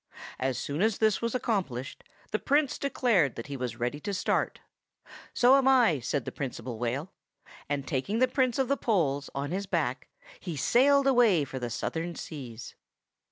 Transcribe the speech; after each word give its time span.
As 0.39 0.57
soon 0.57 0.81
as 0.81 0.97
this 0.97 1.21
was 1.21 1.35
accomplished, 1.35 2.03
the 2.31 2.39
Prince 2.39 2.79
declared 2.79 3.35
that 3.35 3.45
he 3.45 3.55
was 3.55 3.79
ready 3.79 3.99
to 3.99 4.15
start. 4.15 4.59
"So 5.31 5.55
am 5.57 5.67
I," 5.67 5.99
said 5.99 6.25
the 6.25 6.31
Principal 6.31 6.79
Whale. 6.79 7.11
And 7.69 7.87
taking 7.87 8.17
the 8.17 8.27
Prince 8.27 8.57
of 8.57 8.67
the 8.67 8.77
Poles 8.77 9.29
on 9.35 9.51
his 9.51 9.67
back, 9.67 10.07
he 10.39 10.57
sailed 10.57 11.05
away 11.05 11.45
for 11.45 11.59
the 11.59 11.69
Southern 11.69 12.15
seas. 12.15 12.73